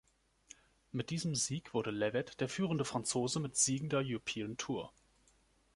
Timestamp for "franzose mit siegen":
2.85-3.87